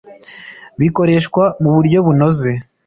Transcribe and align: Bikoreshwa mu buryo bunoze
Bikoreshwa 0.79 1.43
mu 1.61 1.69
buryo 1.75 1.99
bunoze 2.05 2.51